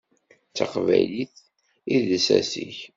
[0.49, 1.33] D taqbaylit
[1.93, 2.77] i d lsas-ik.